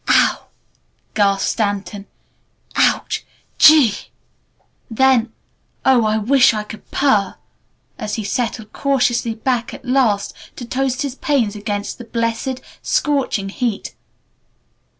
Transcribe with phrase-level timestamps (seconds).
[0.09, 0.47] '""OO w!"
[1.13, 2.07] gasped Stanton.
[2.75, 3.25] "O u c h!
[3.59, 3.95] G e e!"
[4.89, 5.31] then,
[5.85, 7.35] "Oh, I wish I could purr!"
[7.99, 13.49] as he settled cautiously back at last to toast his pains against the blessed, scorching
[13.49, 13.93] heat.